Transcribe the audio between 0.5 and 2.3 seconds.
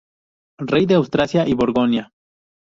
Rey de Austrasia y Borgoña.